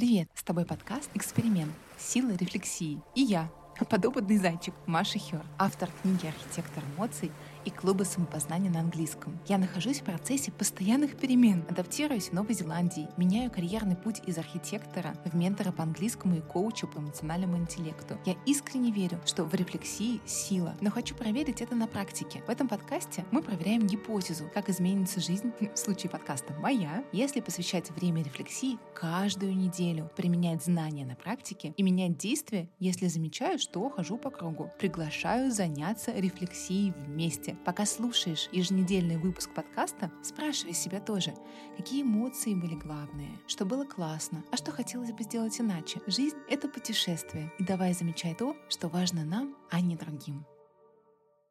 Привет! 0.00 0.30
С 0.34 0.42
тобой 0.42 0.64
подкаст 0.64 1.10
«Эксперимент. 1.12 1.74
Сила 1.98 2.30
рефлексии». 2.30 3.02
И 3.14 3.20
я, 3.20 3.50
подопытный 3.90 4.38
зайчик 4.38 4.72
Маша 4.86 5.18
Хер, 5.18 5.44
автор 5.58 5.90
книги 6.00 6.26
«Архитектор 6.26 6.82
эмоций» 6.96 7.30
и 7.64 7.70
клуба 7.70 8.04
самопознания 8.04 8.70
на 8.70 8.80
английском. 8.80 9.38
Я 9.46 9.58
нахожусь 9.58 10.00
в 10.00 10.04
процессе 10.04 10.52
постоянных 10.52 11.16
перемен, 11.16 11.64
адаптируюсь 11.68 12.28
в 12.28 12.32
Новой 12.32 12.54
Зеландии, 12.54 13.08
меняю 13.16 13.50
карьерный 13.50 13.96
путь 13.96 14.22
из 14.26 14.38
архитектора 14.38 15.14
в 15.24 15.34
ментора 15.34 15.72
по 15.72 15.82
английскому 15.82 16.36
и 16.36 16.40
коучу 16.40 16.86
по 16.86 16.98
эмоциональному 16.98 17.58
интеллекту. 17.58 18.18
Я 18.24 18.36
искренне 18.46 18.90
верю, 18.90 19.20
что 19.24 19.44
в 19.44 19.54
рефлексии 19.54 20.20
сила, 20.26 20.74
но 20.80 20.90
хочу 20.90 21.14
проверить 21.14 21.60
это 21.60 21.74
на 21.74 21.86
практике. 21.86 22.42
В 22.46 22.50
этом 22.50 22.68
подкасте 22.68 23.24
мы 23.30 23.42
проверяем 23.42 23.86
гипотезу, 23.86 24.50
как 24.52 24.68
изменится 24.68 25.20
жизнь, 25.20 25.52
в 25.60 25.76
случае 25.76 26.10
подкаста 26.10 26.54
моя, 26.54 27.04
если 27.12 27.40
посвящать 27.40 27.90
время 27.90 28.22
рефлексии 28.22 28.78
каждую 28.94 29.56
неделю, 29.56 30.10
применять 30.16 30.64
знания 30.64 31.04
на 31.04 31.16
практике 31.16 31.74
и 31.76 31.82
менять 31.82 32.16
действия, 32.16 32.68
если 32.78 33.06
замечаю, 33.06 33.58
что 33.58 33.88
хожу 33.90 34.16
по 34.16 34.30
кругу. 34.30 34.70
Приглашаю 34.78 35.50
заняться 35.50 36.12
рефлексией 36.12 36.92
вместе 36.92 37.49
месте, 37.50 37.64
пока 37.64 37.86
слушаешь 37.86 38.48
еженедельный 38.52 39.16
выпуск 39.16 39.50
подкаста, 39.54 40.10
спрашивай 40.22 40.74
себя 40.74 41.00
тоже, 41.00 41.34
какие 41.76 42.02
эмоции 42.02 42.54
были 42.54 42.74
главные, 42.74 43.38
что 43.46 43.64
было 43.64 43.84
классно, 43.84 44.44
а 44.52 44.56
что 44.56 44.72
хотелось 44.72 45.12
бы 45.12 45.22
сделать 45.22 45.60
иначе. 45.60 46.00
Жизнь— 46.06 46.36
это 46.50 46.68
путешествие, 46.68 47.52
и 47.58 47.64
давай 47.64 47.92
замечай 47.94 48.34
то, 48.34 48.56
что 48.68 48.88
важно 48.88 49.24
нам, 49.24 49.56
а 49.70 49.80
не 49.80 49.96
другим. 49.96 50.46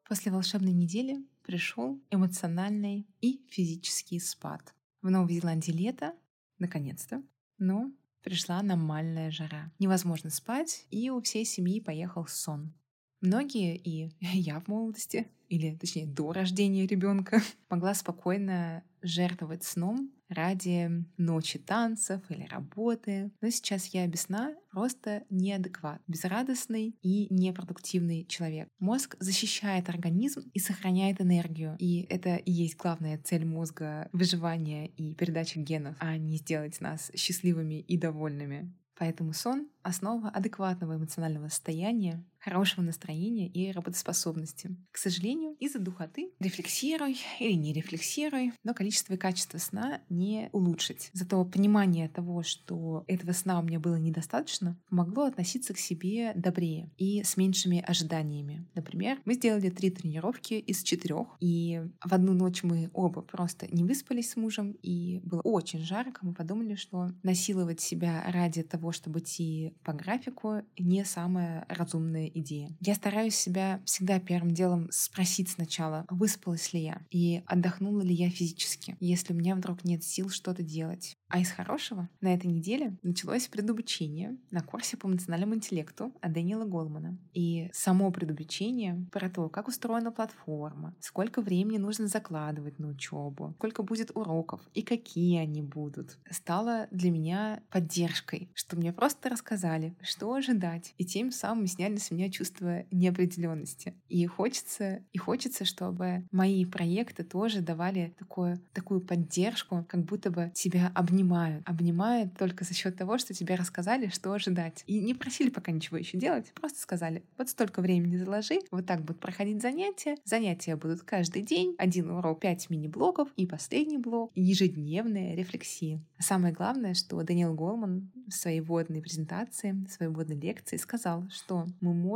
После 0.07 0.31
волшебной 0.31 0.73
недели 0.73 1.17
пришел 1.43 1.99
эмоциональный 2.09 3.07
и 3.21 3.45
физический 3.49 4.19
спад. 4.19 4.73
В 5.01 5.09
Новой 5.09 5.33
Зеландии 5.33 5.71
лето, 5.71 6.13
наконец-то, 6.57 7.21
но 7.57 7.91
пришла 8.23 8.59
аномальная 8.59 9.31
жара. 9.31 9.71
Невозможно 9.79 10.29
спать, 10.29 10.85
и 10.89 11.09
у 11.09 11.21
всей 11.21 11.45
семьи 11.45 11.79
поехал 11.79 12.25
сон. 12.27 12.73
Многие, 13.21 13.75
и 13.77 14.15
я 14.19 14.59
в 14.59 14.67
молодости, 14.67 15.27
или 15.49 15.75
точнее 15.75 16.05
до 16.05 16.31
рождения 16.31 16.87
ребенка, 16.87 17.41
могла 17.69 17.93
спокойно 17.93 18.83
жертвовать 19.01 19.63
сном 19.63 20.11
ради 20.29 20.89
ночи 21.17 21.57
танцев 21.57 22.21
или 22.29 22.43
работы. 22.43 23.31
Но 23.41 23.49
сейчас 23.49 23.87
я 23.87 24.05
без 24.07 24.27
просто 24.69 25.23
неадекват, 25.29 26.01
безрадостный 26.07 26.95
и 27.01 27.33
непродуктивный 27.33 28.25
человек. 28.25 28.67
Мозг 28.79 29.15
защищает 29.19 29.89
организм 29.89 30.49
и 30.53 30.59
сохраняет 30.59 31.19
энергию. 31.21 31.75
И 31.79 32.05
это 32.09 32.35
и 32.35 32.51
есть 32.51 32.77
главная 32.77 33.17
цель 33.17 33.45
мозга— 33.45 34.09
выживания 34.11 34.87
и 34.87 35.15
передача 35.15 35.59
генов, 35.59 35.95
а 35.99 36.17
не 36.17 36.37
сделать 36.37 36.79
нас 36.79 37.11
счастливыми 37.15 37.81
и 37.81 37.97
довольными. 37.97 38.71
Поэтому 38.99 39.31
сон— 39.31 39.69
основа 39.81 40.29
адекватного 40.29 40.97
эмоционального 40.97 41.47
состояния, 41.47 42.23
хорошего 42.39 42.81
настроения 42.83 43.47
и 43.47 43.71
работоспособности. 43.71 44.75
К 44.91 44.97
сожалению, 44.97 45.55
из-за 45.59 45.79
духоты 45.79 46.31
рефлексируй 46.39 47.17
или 47.39 47.53
не 47.53 47.73
рефлексируй, 47.73 48.53
но 48.63 48.73
количество 48.73 49.13
и 49.13 49.17
качество 49.17 49.57
сна 49.57 50.01
не 50.09 50.49
улучшить. 50.51 51.09
Зато 51.13 51.43
понимание 51.45 52.09
того, 52.09 52.43
что 52.43 53.03
этого 53.07 53.33
сна 53.33 53.59
у 53.59 53.63
меня 53.63 53.79
было 53.79 53.95
недостаточно, 53.95 54.79
помогло 54.89 55.23
относиться 55.23 55.73
к 55.73 55.77
себе 55.77 56.33
добрее 56.35 56.91
и 56.97 57.23
с 57.23 57.37
меньшими 57.37 57.83
ожиданиями. 57.85 58.67
Например, 58.75 59.19
мы 59.25 59.33
сделали 59.33 59.69
три 59.69 59.89
тренировки 59.89 60.53
из 60.53 60.83
четырех, 60.83 61.27
и 61.39 61.81
в 62.03 62.13
одну 62.13 62.33
ночь 62.33 62.63
мы 62.63 62.89
оба 62.93 63.21
просто 63.21 63.67
не 63.67 63.83
выспались 63.83 64.31
с 64.31 64.35
мужем, 64.35 64.71
и 64.81 65.19
было 65.23 65.41
очень 65.41 65.79
жарко. 65.79 66.25
Мы 66.25 66.33
подумали, 66.33 66.75
что 66.75 67.09
насиловать 67.23 67.81
себя 67.81 68.23
ради 68.27 68.63
того, 68.63 68.91
чтобы 68.91 69.19
идти 69.19 69.73
по 69.83 69.93
графику, 69.93 70.61
не 70.77 71.03
самая 71.05 71.65
разумная 71.69 72.27
идея. 72.39 72.75
Я 72.79 72.95
стараюсь 72.95 73.35
себя 73.35 73.81
всегда 73.85 74.19
первым 74.19 74.51
делом 74.51 74.87
спросить 74.91 75.49
сначала, 75.49 76.05
выспалась 76.09 76.73
ли 76.73 76.81
я 76.81 77.01
и 77.09 77.43
отдохнула 77.45 78.01
ли 78.01 78.13
я 78.13 78.29
физически, 78.29 78.95
если 78.99 79.33
у 79.33 79.37
меня 79.37 79.55
вдруг 79.55 79.83
нет 79.83 80.03
сил 80.03 80.29
что-то 80.29 80.63
делать. 80.63 81.15
А 81.29 81.39
из 81.39 81.51
хорошего 81.51 82.09
на 82.21 82.33
этой 82.33 82.47
неделе 82.47 82.97
началось 83.03 83.47
предобучение 83.47 84.37
на 84.49 84.61
курсе 84.61 84.97
по 84.97 85.07
эмоциональному 85.07 85.55
интеллекту 85.55 86.11
от 86.21 86.33
Дэниела 86.33 86.65
Голмана. 86.65 87.19
И 87.33 87.69
само 87.71 88.11
предобучение 88.11 89.05
про 89.11 89.29
то, 89.29 89.47
как 89.49 89.67
устроена 89.67 90.11
платформа, 90.11 90.95
сколько 90.99 91.41
времени 91.41 91.77
нужно 91.77 92.07
закладывать 92.07 92.79
на 92.79 92.87
учебу, 92.87 93.53
сколько 93.57 93.83
будет 93.83 94.11
уроков 94.15 94.61
и 94.73 94.81
какие 94.81 95.37
они 95.39 95.61
будут, 95.61 96.17
стало 96.31 96.87
для 96.89 97.11
меня 97.11 97.61
поддержкой, 97.69 98.49
что 98.55 98.75
мне 98.75 98.91
просто 98.91 99.29
рассказали, 99.29 99.95
что 100.01 100.33
ожидать, 100.33 100.95
и 100.97 101.05
тем 101.05 101.31
самым 101.31 101.67
сняли 101.67 101.97
с 101.97 102.09
меня 102.09 102.18
чувство 102.27 102.83
неопределенности. 102.91 103.93
И 104.09 104.25
хочется, 104.25 105.03
и 105.13 105.17
хочется, 105.17 105.63
чтобы 105.63 106.25
мои 106.31 106.65
проекты 106.65 107.23
тоже 107.23 107.61
давали 107.61 108.13
такое, 108.17 108.59
такую 108.73 109.01
поддержку, 109.01 109.85
как 109.87 110.03
будто 110.03 110.31
бы 110.31 110.51
тебя 110.53 110.91
обнимают. 110.95 111.63
Обнимают 111.67 112.37
только 112.37 112.65
за 112.65 112.73
счет 112.73 112.97
того, 112.97 113.17
что 113.17 113.33
тебе 113.33 113.55
рассказали, 113.55 114.09
что 114.09 114.33
ожидать. 114.33 114.83
И 114.87 114.99
не 114.99 115.13
просили 115.13 115.49
пока 115.49 115.71
ничего 115.71 115.97
еще 115.97 116.17
делать, 116.17 116.51
просто 116.53 116.79
сказали, 116.79 117.23
вот 117.37 117.49
столько 117.49 117.81
времени 117.81 118.17
заложи, 118.17 118.59
вот 118.71 118.85
так 118.85 119.01
будут 119.01 119.21
проходить 119.21 119.61
занятия. 119.61 120.15
Занятия 120.25 120.75
будут 120.75 121.01
каждый 121.01 121.43
день, 121.43 121.75
один 121.77 122.09
урок, 122.09 122.39
пять 122.39 122.69
мини-блоков 122.69 123.29
и 123.35 123.45
последний 123.45 123.97
блок, 123.97 124.31
ежедневная 124.33 125.35
рефлексия. 125.35 126.01
А 126.17 126.23
самое 126.23 126.53
главное, 126.53 126.93
что 126.93 127.21
Даниэл 127.21 127.53
Голман 127.53 128.11
в 128.27 128.33
своей 128.33 128.61
вводной 128.61 129.01
презентации, 129.01 129.71
в 129.71 129.91
своей 129.91 130.11
вводной 130.11 130.37
лекции 130.37 130.77
сказал, 130.77 131.27
что 131.29 131.67
мы 131.81 131.93
можем 131.93 132.08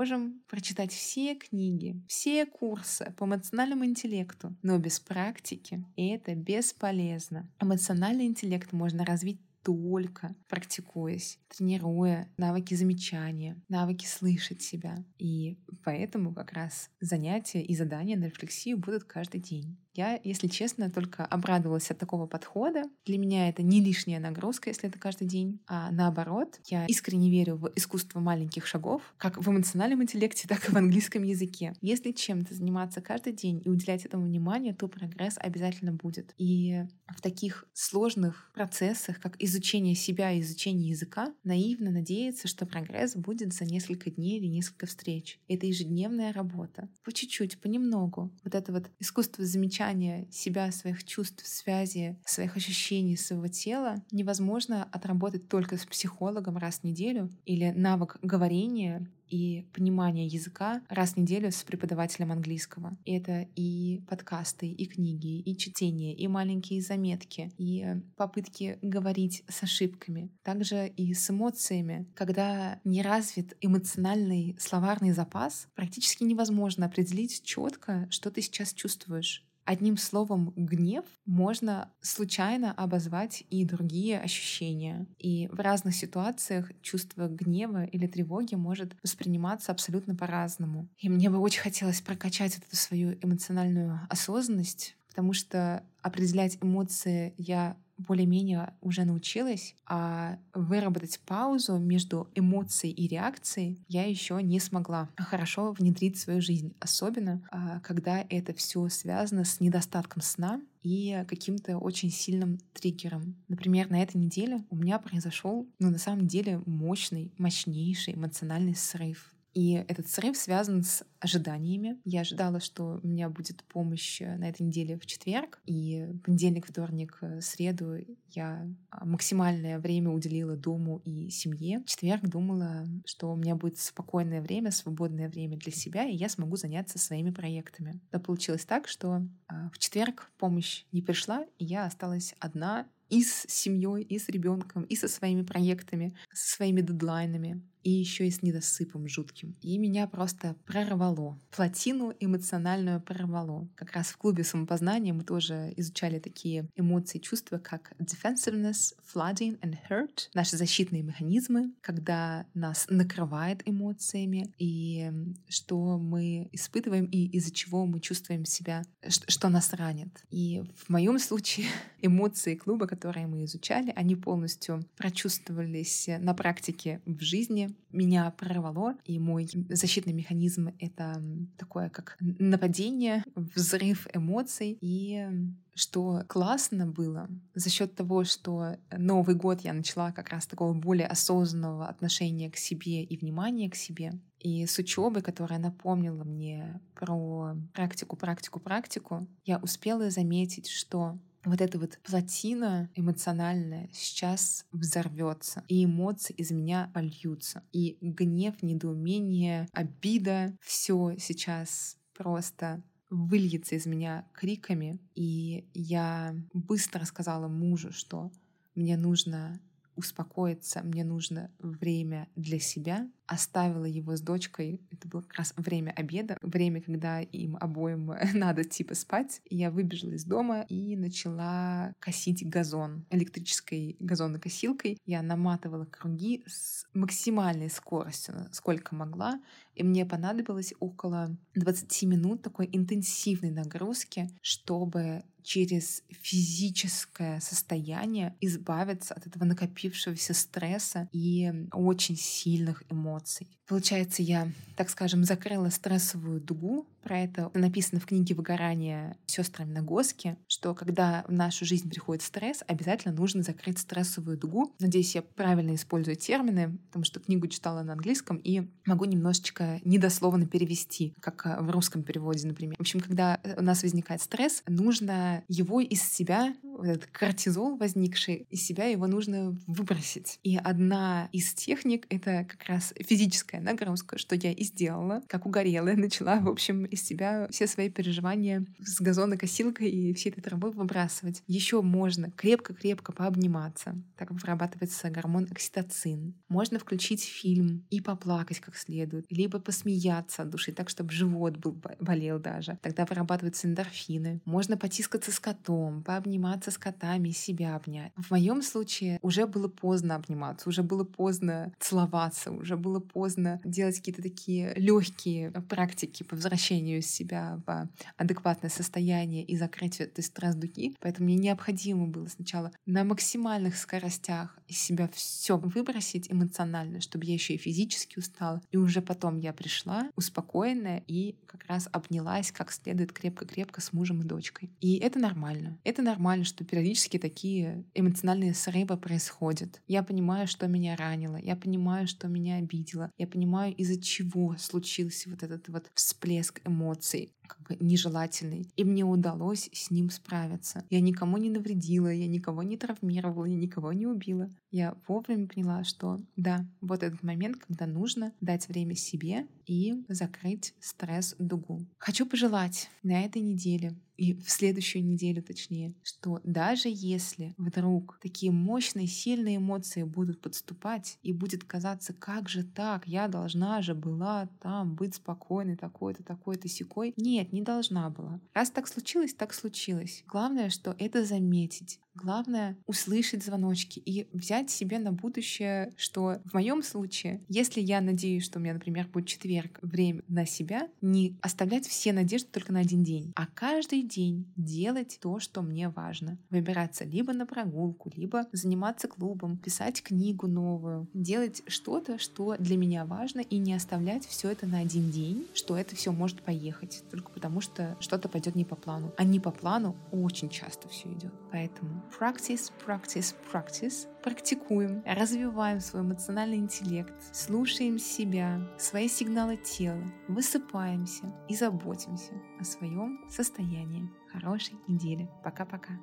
прочитать 0.48 0.92
все 0.92 1.36
книги, 1.36 2.02
все 2.08 2.46
курсы 2.46 3.14
по 3.18 3.26
эмоциональному 3.26 3.86
интеллекту, 3.86 4.56
но 4.62 4.78
без 4.78 5.00
практики 5.00 5.86
это 5.96 6.36
бесполезно. 6.36 7.50
Эмоциональный 7.60 8.26
интеллект 8.26 8.72
можно 8.74 9.06
развить 9.06 9.40
только 9.64 10.36
практикуясь, 10.48 11.40
тренируя 11.48 12.30
навыки 12.38 12.74
замечания, 12.74 13.62
навыки 13.70 14.06
слышать 14.06 14.62
себя. 14.62 15.04
И 15.18 15.58
поэтому 15.84 16.34
как 16.34 16.54
раз 16.54 16.90
занятия 17.00 17.62
и 17.62 17.76
задания 17.76 18.18
на 18.18 18.26
рефлексию 18.26 18.78
будут 18.78 19.06
каждый 19.06 19.40
день. 19.40 19.78
Я, 19.96 20.20
если 20.24 20.48
честно, 20.48 20.90
только 20.90 21.24
обрадовалась 21.24 21.92
от 21.92 22.00
такого 22.00 22.26
подхода. 22.26 22.86
Для 23.06 23.20
меня 23.20 23.50
это 23.50 23.62
не 23.62 23.80
лишняя 23.80 24.20
нагрузка, 24.20 24.72
если 24.72 24.90
это 24.90 24.98
каждый 24.98 25.28
день, 25.28 25.60
а 25.68 25.92
наоборот, 25.92 26.60
я 26.66 26.88
искренне 26.88 27.30
верю 27.30 27.58
в 27.58 27.72
искусство 27.76 28.20
маленьких 28.20 28.66
шагов, 28.66 29.04
как 29.18 29.38
в 29.38 29.48
эмоциональном 29.48 30.02
интеллекте, 30.02 30.48
так 30.50 30.68
и 30.68 30.72
в 30.72 30.76
английском 30.76 31.22
языке. 31.24 31.76
Если 31.82 32.12
чем-то 32.12 32.56
заниматься 32.56 33.02
каждый 33.02 33.34
день 33.34 33.62
и 33.64 33.70
уделять 33.70 34.06
этому 34.06 34.26
внимание, 34.26 34.74
то 34.74 34.88
прогресс 34.88 35.36
обязательно 35.38 35.94
будет. 35.94 36.34
И 36.38 36.84
в 37.16 37.22
таких 37.22 37.66
сложных 37.74 38.52
процессах, 38.56 39.20
как 39.20 39.36
изучение 39.40 39.53
себя 39.96 40.32
и 40.32 40.42
изучение 40.42 40.90
языка, 40.90 41.34
наивно 41.44 41.92
надеяться, 41.92 42.48
что 42.48 42.66
прогресс 42.66 43.16
будет 43.16 43.54
за 43.54 43.66
несколько 43.66 44.10
дней 44.12 44.40
или 44.40 44.48
несколько 44.48 44.86
встреч. 44.86 45.40
Это 45.48 45.66
ежедневная 45.66 46.34
работа. 46.34 46.90
По 47.04 47.12
чуть-чуть, 47.12 47.60
понемногу. 47.60 48.32
Вот 48.44 48.56
это 48.56 48.72
вот 48.72 48.90
искусство 49.00 49.46
замечания 49.46 50.28
себя, 50.32 50.72
своих 50.72 51.04
чувств, 51.04 51.46
связи, 51.46 52.18
своих 52.26 52.58
ощущений 52.58 53.18
своего 53.18 53.48
тела 53.48 54.04
невозможно 54.12 54.84
отработать 54.92 55.48
только 55.48 55.78
с 55.78 55.86
психологом 55.86 56.58
раз 56.58 56.80
в 56.80 56.84
неделю 56.84 57.30
или 57.46 57.72
навык 57.72 58.18
говорения 58.22 59.10
и 59.34 59.66
понимания 59.74 60.28
языка 60.28 60.84
раз 60.90 61.14
в 61.14 61.18
неделю 61.18 61.52
с 61.52 61.64
преподавателем 61.64 62.32
английского. 62.32 62.96
Это 63.04 63.48
и 63.56 64.04
подкасты, 64.08 64.68
и 64.68 64.86
книги, 64.86 65.40
и 65.40 65.58
чтение, 65.58 66.14
и 66.14 66.28
маленькие 66.28 66.84
заметки, 66.84 67.52
и 67.58 67.84
попытки 68.16 68.78
говорить 68.84 69.44
с 69.50 69.64
ошибками. 69.64 70.30
Также 70.44 70.88
и 70.88 71.16
с 71.16 71.32
эмоциями. 71.32 72.06
Когда 72.14 72.80
не 72.84 73.02
развит 73.02 73.58
эмоциональный 73.60 74.56
словарный 74.60 75.14
запас, 75.14 75.68
практически 75.74 76.24
невозможно 76.24 76.86
определить 76.86 77.44
четко, 77.44 78.08
что 78.12 78.30
ты 78.30 78.44
сейчас 78.44 78.72
чувствуешь. 78.74 79.44
Одним 79.66 79.98
словом, 79.98 80.54
гнев 80.56 81.06
можно 81.26 81.92
случайно 82.02 82.74
обозвать 82.74 83.44
и 83.50 83.64
другие 83.66 84.20
ощущения. 84.20 85.08
И 85.18 85.48
в 85.52 85.60
разных 85.60 85.96
ситуациях 85.96 86.72
чувство 86.82 87.28
гнева 87.28 87.86
или 87.86 88.08
тревоги 88.08 88.56
может 88.56 88.96
восприниматься 89.02 89.72
абсолютно 89.72 90.16
по-разному. 90.16 90.90
И 90.98 91.10
мне 91.10 91.30
бы 91.30 91.38
очень 91.38 91.62
хотелось 91.62 92.02
прокачать 92.02 92.58
эту 92.58 92.76
свою 92.76 93.14
эмоциональную 93.22 94.02
осознанность, 94.10 94.98
потому 95.08 95.32
что 95.34 95.84
определять 96.02 96.58
эмоции 96.62 97.34
я 97.38 97.78
более-менее 97.98 98.74
уже 98.82 99.06
научилась, 99.06 99.76
а 99.86 100.38
выработать 100.54 101.20
паузу 101.26 101.78
между 101.78 102.30
эмоцией 102.36 102.94
и 102.94 103.08
реакцией 103.08 103.84
я 103.88 104.06
еще 104.06 104.42
не 104.42 104.60
смогла 104.60 105.10
хорошо 105.18 105.74
внедрить 105.74 106.18
в 106.18 106.22
свою 106.22 106.42
жизнь, 106.42 106.74
особенно 106.80 107.42
а, 107.52 107.80
когда 107.82 108.26
это 108.30 108.54
все 108.54 108.88
связано 108.90 109.46
с 109.46 109.60
недостатком 109.60 110.22
сна 110.22 110.62
и 110.82 111.24
каким-то 111.28 111.78
очень 111.78 112.12
сильным 112.12 112.60
триггером. 112.74 113.36
Например, 113.48 113.90
на 113.90 114.02
этой 114.02 114.18
неделе 114.18 114.64
у 114.70 114.76
меня 114.76 115.00
произошел, 115.00 115.68
ну, 115.80 115.90
на 115.90 115.98
самом 115.98 116.28
деле, 116.28 116.62
мощный, 116.66 117.34
мощнейший 117.38 118.16
эмоциональный 118.16 118.76
срыв. 118.76 119.33
И 119.54 119.74
этот 119.88 120.10
срыв 120.10 120.36
связан 120.36 120.84
с 120.84 121.04
ожиданиями. 121.20 122.00
Я 122.04 122.22
ожидала, 122.22 122.60
что 122.60 123.00
у 123.04 123.08
меня 123.08 123.30
будет 123.30 123.64
помощь 123.64 124.22
э, 124.22 124.36
на 124.36 124.50
этой 124.50 124.64
неделе 124.64 124.98
в 124.98 125.06
четверг, 125.06 125.62
и 125.66 126.08
понедельник, 126.24 126.68
вторник, 126.68 127.18
э, 127.22 127.40
среду 127.42 127.98
я 128.30 128.68
а, 128.90 129.06
максимальное 129.06 129.80
время 129.80 130.10
уделила 130.10 130.56
дому 130.56 131.02
и 131.06 131.30
семье. 131.30 131.80
В 131.80 131.86
четверг 131.86 132.24
думала, 132.24 132.86
что 133.06 133.32
у 133.32 133.36
меня 133.36 133.56
будет 133.56 133.80
спокойное 133.80 134.42
время, 134.42 134.72
свободное 134.72 135.30
время 135.30 135.58
для 135.58 135.72
себя, 135.72 136.06
и 136.06 136.16
я 136.16 136.30
смогу 136.30 136.56
заняться 136.56 136.98
своими 136.98 137.30
проектами. 137.30 138.02
Но 138.12 138.20
получилось 138.20 138.66
так, 138.66 138.88
что 138.88 139.22
а, 139.48 139.70
в 139.70 139.78
четверг 139.78 140.32
помощь 140.40 140.86
не 140.92 141.02
пришла, 141.02 141.46
и 141.60 141.66
я 141.66 141.86
осталась 141.86 142.34
одна 142.40 142.88
и 143.10 143.24
с 143.24 143.46
семьей, 143.48 144.02
и 144.02 144.18
с 144.18 144.28
ребенком, 144.30 144.84
и 144.84 144.96
со 144.96 145.08
своими 145.08 145.44
проектами, 145.44 146.16
со 146.34 146.56
своими 146.56 146.82
дедлайнами 146.82 147.62
и 147.84 147.92
еще 147.92 148.28
и 148.28 148.32
с 148.32 148.42
недосыпом 148.42 149.08
жутким. 149.08 149.56
И 149.62 149.78
меня 149.78 150.08
просто 150.08 150.56
прорвало. 150.66 151.40
Плотину 151.52 152.14
эмоциональную 152.20 153.02
прорвало. 153.02 153.68
Как 153.76 153.92
раз 153.92 154.08
в 154.08 154.18
клубе 154.18 154.44
самопознания 154.44 155.14
мы 155.14 155.24
тоже 155.24 155.74
изучали 155.78 156.20
такие 156.20 156.68
эмоции 156.76 157.20
чувства, 157.20 157.58
как 157.58 157.94
defensiveness, 158.00 158.94
flooding 159.14 159.60
and 159.60 159.78
hurt, 159.90 160.30
наши 160.34 160.58
защитные 160.58 161.04
механизмы, 161.04 161.74
когда 161.82 162.46
нас 162.54 162.88
накрывает 162.90 163.62
эмоциями, 163.66 164.54
и 164.58 165.12
что 165.50 165.98
мы 165.98 166.50
испытываем, 166.52 167.06
и 167.06 167.28
из-за 167.38 167.52
чего 167.52 167.86
мы 167.86 168.00
чувствуем 168.00 168.46
себя, 168.46 168.84
что 169.08 169.50
нас 169.50 169.74
ранит. 169.74 170.24
И 170.30 170.64
в 170.76 170.90
моем 170.90 171.20
случае 171.20 171.68
эмоции 172.02 172.56
клуба, 172.56 172.88
которые 172.88 173.28
мы 173.28 173.44
изучали, 173.46 173.92
они 173.96 174.16
полностью 174.16 174.84
прочувствовались 174.96 176.10
на 176.20 176.34
практике 176.34 177.02
в 177.06 177.22
жизни, 177.22 177.73
меня 177.92 178.32
прорвало, 178.32 178.96
и 179.06 179.20
мой 179.20 179.48
защитный 179.70 180.14
механизм— 180.14 180.74
это 180.80 181.22
такое 181.58 181.90
как 181.90 182.18
нападение, 182.20 183.24
взрыв 183.36 184.08
эмоций, 184.14 184.78
и 184.82 185.28
что 185.76 186.24
классно 186.28 186.88
было 186.88 187.28
за 187.56 187.70
счет 187.70 187.96
того, 187.96 188.24
что 188.24 188.78
Новый 188.96 189.36
год 189.36 189.62
я 189.62 189.74
начала 189.74 190.12
как 190.12 190.30
раз 190.30 190.46
такого 190.46 190.74
более 190.74 191.08
осознанного 191.08 191.88
отношения 191.88 192.52
к 192.52 192.58
себе 192.58 193.04
и 193.04 193.18
внимания 193.18 193.70
к 193.70 193.76
себе. 193.76 194.14
И 194.40 194.66
с 194.66 194.78
учебы, 194.78 195.22
которая 195.22 195.60
напомнила 195.60 196.24
мне 196.24 196.82
про 196.96 197.56
практику, 197.74 198.16
практику, 198.16 198.60
практику, 198.60 199.28
я 199.46 199.58
успела 199.58 200.10
заметить, 200.10 200.68
что 200.68 201.18
вот 201.46 201.62
эта 201.62 201.78
вот 201.80 202.00
плотина 202.04 202.90
эмоциональная 202.96 203.90
сейчас 203.92 204.66
взорвется, 204.72 205.64
и 205.68 205.86
эмоции 205.86 206.34
из 206.34 206.52
меня 206.52 206.92
польются. 206.94 207.64
И 207.72 207.98
гнев, 208.02 208.62
недоумение, 208.62 209.68
обида, 209.74 210.56
все 210.62 211.16
сейчас 211.20 211.98
просто 212.16 212.84
выльется 213.10 213.76
из 213.76 213.86
меня 213.86 214.26
криками. 214.34 215.00
И 215.16 215.68
я 215.74 216.36
быстро 216.54 217.06
сказала 217.06 217.48
мужу, 217.48 217.92
что 217.92 218.32
мне 218.76 218.98
нужно 218.98 219.60
успокоиться, 219.96 220.82
мне 220.84 221.04
нужно 221.04 221.52
время 221.60 222.28
для 222.36 222.60
себя, 222.60 223.10
оставила 223.26 223.86
его 223.86 224.16
с 224.16 224.22
дочкой. 224.22 224.82
Это 224.92 225.08
было 225.08 225.22
как 225.22 225.34
раз 225.36 225.54
время 225.58 225.92
обеда, 225.92 226.38
время, 226.42 226.82
когда 226.82 227.22
им 227.22 227.58
обоим 227.58 228.14
надо 228.34 228.64
типа 228.64 228.96
спать. 228.96 229.42
Я 229.50 229.72
выбежала 229.72 230.12
из 230.12 230.26
дома 230.26 230.62
и 230.70 230.96
начала 230.96 231.94
косить 232.00 232.48
газон 232.48 233.06
электрической 233.10 233.96
газонокосилкой. 234.00 234.98
Я 235.06 235.22
наматывала 235.22 235.86
круги 235.86 236.44
с 236.48 236.86
максимальной 236.94 237.70
скоростью, 237.70 238.48
сколько 238.52 238.96
могла. 238.96 239.42
И 239.76 239.84
мне 239.84 240.06
понадобилось 240.06 240.74
около 240.80 241.36
20 241.56 242.04
минут 242.04 242.42
такой 242.44 242.70
интенсивной 242.72 243.52
нагрузки, 243.52 244.30
чтобы 244.42 245.24
через 245.44 246.04
физическое 246.10 247.40
состояние 247.40 248.36
избавиться 248.42 249.14
от 249.14 249.28
этого 249.28 249.44
накопившегося 249.46 250.34
стресса 250.34 251.10
и 251.12 251.52
очень 251.72 252.16
сильных 252.16 252.84
эмоций. 252.90 253.48
Получается, 253.68 254.24
я, 254.24 254.52
так 254.76 254.90
скажем, 254.90 255.24
закрыла 255.24 255.70
стрессовую 255.70 256.42
дугу. 256.42 256.88
Про 257.04 257.20
это 257.20 257.52
написано 257.54 258.00
в 258.00 258.06
книге 258.06 258.34
«Выгорание» 258.34 259.18
сестрами 259.26 259.74
Нагоски, 259.74 260.38
что 260.48 260.74
когда 260.74 261.26
в 261.28 261.32
нашу 261.34 261.66
жизнь 261.66 261.90
приходит 261.90 262.24
стресс, 262.24 262.64
обязательно 262.66 263.14
нужно 263.14 263.44
закрыть 263.44 263.80
стрессовую 263.80 264.38
дугу. 264.38 264.74
Надеюсь, 264.80 265.16
я 265.16 265.22
правильно 265.22 265.76
использую 265.76 266.16
термины, 266.16 266.78
потому 266.88 267.04
что 267.04 267.20
книгу 267.20 267.48
читала 267.48 267.84
на 267.84 267.94
английском 267.94 268.38
и 268.38 268.70
могу 268.86 269.04
немножечко 269.06 269.82
недословно 269.84 270.48
перевести, 270.48 271.14
как 271.20 271.46
э, 271.46 271.62
в 271.62 271.70
русском 271.72 272.04
переводе, 272.04 272.48
например. 272.48 272.78
В 272.78 272.82
общем, 272.82 273.02
когда 273.02 273.40
у 273.58 273.62
нас 273.62 273.84
возникает 273.84 274.22
стресс, 274.22 274.64
нужно 274.68 275.44
его 275.50 275.82
из 275.82 276.02
себя, 276.02 276.54
этот 276.82 277.08
кортизол 277.08 277.78
возникший, 277.78 278.48
из 278.50 278.66
себя 278.66 278.86
его 278.86 279.08
нужно 279.08 279.58
выбросить. 279.68 280.40
И 280.44 280.58
одна 280.58 281.30
из 281.32 281.54
техник— 281.54 282.06
это 282.10 282.46
как 282.50 282.64
раз 282.68 282.94
физическая 283.00 283.62
нагрузка, 283.62 284.18
что 284.18 284.36
я 284.36 284.52
и 284.52 284.64
сделала. 284.64 285.22
Как 285.28 285.46
угорелая, 285.46 285.96
начала, 285.98 286.40
в 286.40 286.50
общем, 286.50 286.86
из 286.86 287.04
себя 287.04 287.48
все 287.52 287.68
свои 287.68 287.90
переживания 287.90 288.66
с 288.80 289.02
газонокосилкой 289.02 289.90
и 289.90 290.14
всей 290.14 290.30
этой 290.30 290.42
травой 290.42 290.72
выбрасывать. 290.72 291.44
Еще 291.48 291.82
можно 291.82 292.32
крепко-крепко 292.32 293.12
пообниматься. 293.12 293.96
Так 294.18 294.32
вырабатывается 294.32 295.10
гормон 295.10 295.48
окситоцин. 295.52 296.36
Можно 296.50 296.80
включить 296.80 297.24
фильм 297.24 297.86
и 297.90 298.02
поплакать 298.02 298.60
как 298.60 298.76
следует, 298.76 299.26
либо 299.30 299.60
посмеяться 299.60 300.44
от 300.44 300.50
души, 300.50 300.72
так, 300.72 300.90
чтобы 300.90 301.12
живот 301.12 301.58
был, 301.58 301.80
болел 302.00 302.40
даже. 302.40 302.78
Тогда 302.82 303.06
вырабатываются 303.06 303.68
эндорфины. 303.68 304.42
Можно 304.46 304.78
потискаться 304.78 305.32
с 305.32 305.40
котом, 305.40 306.04
пообниматься 306.04 306.63
с 306.72 306.78
котами, 306.78 307.30
себя 307.30 307.76
обнять. 307.76 308.12
В 308.16 308.32
моем 308.32 308.62
случае 308.62 309.20
уже 309.22 309.46
было 309.46 309.68
поздно 309.68 310.16
обниматься, 310.16 310.70
уже 310.70 310.84
было 310.84 311.04
поздно 311.04 311.74
целоваться, 311.80 312.52
уже 312.52 312.78
было 312.78 313.00
поздно 313.00 313.60
делать 313.64 313.98
какие-то 313.98 314.22
такие 314.22 314.74
легкие 314.76 315.52
практики 315.52 316.24
по 316.24 316.36
возвращению 316.36 317.02
себя 317.02 317.62
в 317.66 317.90
адекватное 318.18 318.70
состояние 318.70 319.44
и 319.44 319.58
закрытию 319.58 320.08
этой 320.08 320.24
стресс-дуги. 320.24 320.96
Поэтому 321.00 321.26
мне 321.26 321.36
необходимо 321.36 322.08
было 322.08 322.28
сначала 322.28 322.72
на 322.86 323.04
максимальных 323.04 323.78
скоростях 323.78 324.58
из 324.68 324.80
себя 324.80 325.10
все 325.14 325.58
выбросить 325.58 326.32
эмоционально, 326.32 327.02
чтобы 327.02 327.26
я 327.26 327.34
еще 327.34 327.54
и 327.54 327.58
физически 327.58 328.20
устала. 328.20 328.62
И 328.72 328.78
уже 328.78 329.02
потом 329.02 329.38
я 329.38 329.54
пришла 329.54 330.10
успокоенная 330.16 331.04
и 331.08 331.36
как 331.46 331.66
раз 331.66 331.88
обнялась 331.92 332.52
как 332.52 332.72
следует 332.72 333.12
крепко-крепко 333.12 333.82
с 333.82 333.94
мужем 333.94 334.22
и 334.22 334.26
дочкой. 334.26 334.70
И 334.80 334.98
это 334.98 335.20
нормально. 335.20 335.78
Это 335.84 336.02
нормально, 336.02 336.46
что 336.46 336.64
периодически 336.64 337.18
такие 337.18 337.84
эмоциональные 337.94 338.54
срывы 338.54 338.98
происходят. 338.98 339.82
Я 339.88 340.04
понимаю, 340.04 340.48
что 340.48 340.68
меня 340.68 340.96
ранило. 340.96 341.38
Я 341.38 341.56
понимаю, 341.56 342.08
что 342.08 342.28
меня 342.28 342.58
обидело. 342.58 343.12
Я 343.18 343.28
понимаю, 343.28 343.76
из-за 343.76 344.00
чего 344.02 344.56
случился 344.58 345.30
вот 345.30 345.44
этот 345.44 345.70
вот 345.70 345.90
всплеск 345.94 346.62
эмоций 346.66 347.34
как 347.48 347.62
бы 347.62 347.78
нежелательный. 347.80 348.68
И 348.76 348.84
мне 348.84 349.04
удалось 349.04 349.70
с 349.74 349.92
ним 349.92 350.10
справиться. 350.10 350.84
Я 350.90 351.02
никому 351.02 351.38
не 351.38 351.50
навредила, 351.50 352.12
я 352.12 352.28
никого 352.28 352.64
не 352.64 352.78
травмировала, 352.78 353.46
я 353.46 353.58
никого 353.58 353.94
не 353.94 354.08
убила. 354.08 354.50
Я 354.72 354.96
вовремя 355.08 355.48
поняла, 355.48 355.84
что 355.84 356.20
да, 356.36 356.66
вот 356.82 357.04
этот 357.04 357.24
момент, 357.24 357.58
когда 357.58 357.86
нужно 357.86 358.34
дать 358.42 358.68
время 358.68 358.96
себе 358.96 359.48
и 359.66 360.04
закрыть 360.08 360.74
стресс-дугу. 360.80 361.86
Хочу 361.98 362.26
пожелать 362.26 362.90
на 363.04 363.22
этой 363.22 363.42
неделе 363.42 363.96
и 364.18 364.34
в 364.34 364.50
следующую 364.50 365.04
неделю 365.04 365.42
точнее, 365.42 365.94
что 366.04 366.40
даже 366.44 366.90
если 366.90 367.54
вдруг 367.58 368.20
такие 368.22 368.52
мощные, 368.52 369.08
сильные 369.08 369.58
эмоции 369.58 370.04
будут 370.04 370.42
подступать 370.42 371.18
и 371.24 371.34
будет 371.34 371.64
казаться, 371.64 372.14
как 372.14 372.50
же 372.50 372.64
так, 372.64 373.08
я 373.08 373.28
должна 373.28 373.82
же 373.82 373.96
была 373.96 374.48
там 374.62 374.96
быть 374.96 375.16
спокойной, 375.16 375.76
такой-то, 375.76 376.24
такой-то, 376.24 376.68
секой. 376.68 377.14
Нет, 377.18 377.54
не 377.54 377.62
должна 377.62 378.10
была. 378.10 378.40
Раз 378.54 378.70
так 378.70 378.88
случилось, 378.88 379.34
так 379.34 379.54
случилось. 379.54 380.24
Главное, 380.28 380.70
что 380.70 380.96
это 381.00 381.26
заметить, 381.26 382.00
Главное— 382.16 382.78
услышать 382.86 383.44
звоночки 383.44 384.00
и 384.00 384.28
взять 384.34 384.70
себе 384.70 385.00
на 385.00 385.12
будущее, 385.12 385.92
что 385.98 386.40
в 386.46 386.54
моем 386.54 386.84
случае, 386.84 387.42
если 387.50 387.82
я 387.82 388.02
надеюсь, 388.02 388.46
что 388.46 388.60
у 388.60 388.62
меня, 388.62 388.74
например, 388.74 389.08
будет 389.08 389.28
четверг, 389.28 389.80
время 389.82 390.22
на 390.28 390.46
себя, 390.46 390.90
не 391.02 391.36
оставлять 391.42 391.88
все 391.88 392.14
надежды 392.14 392.50
только 392.52 392.72
на 392.72 392.82
один 392.82 393.04
день, 393.04 393.34
а 393.36 393.48
каждый 393.48 394.04
день 394.04 394.46
делать 394.56 395.18
то, 395.22 395.40
что 395.40 395.62
мне 395.62 395.90
важно. 395.90 396.38
Выбираться 396.52 397.04
либо 397.04 397.34
на 397.34 397.48
прогулку, 397.48 398.12
либо 398.16 398.46
заниматься 398.52 399.08
клубом, 399.08 399.58
писать 399.58 400.04
книгу 400.04 400.48
новую, 400.48 401.10
делать 401.14 401.64
что-то, 401.68 402.20
что 402.20 402.56
для 402.60 402.78
меня 402.78 403.06
важно, 403.06 403.40
и 403.40 403.58
не 403.58 403.74
оставлять 403.74 404.26
все 404.26 404.50
это 404.50 404.68
на 404.68 404.80
один 404.80 405.10
день, 405.10 405.48
что 405.56 405.76
это 405.76 405.96
все 405.96 406.12
может 406.12 406.44
поехать, 406.44 407.04
только 407.10 407.32
потому 407.32 407.60
что 407.60 407.98
что-то 408.00 408.30
пойдет 408.30 408.56
не 408.56 408.66
по 408.66 408.76
плану. 408.76 409.12
А 409.18 409.24
не 409.24 409.40
по 409.40 409.52
плану 409.52 409.96
очень 410.12 410.50
часто 410.50 410.88
все 410.90 411.12
идет. 411.12 411.34
Поэтому 411.52 412.03
practice, 412.18 412.72
practice, 412.86 413.36
practice. 413.52 414.08
Практикуем, 414.24 415.04
развиваем 415.06 415.80
свой 415.80 416.04
эмоциональный 416.04 416.58
интеллект, 416.58 417.14
слушаем 417.34 418.00
себя, 418.00 418.62
свои 418.78 419.10
сигналы 419.10 419.58
тела, 419.58 420.04
высыпаемся 420.28 421.34
и 421.50 421.56
заботимся 421.56 422.34
о 422.60 422.64
своем 422.64 423.20
состоянии. 423.30 424.10
Хорошей 424.32 424.76
недели. 424.88 425.30
Пока-пока. 425.44 426.00